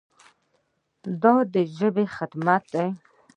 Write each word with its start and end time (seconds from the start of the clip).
دا 1.21 1.35
د 1.53 1.55
ژبې 1.77 2.05
خدمت 2.15 2.63
دی. 2.73 2.87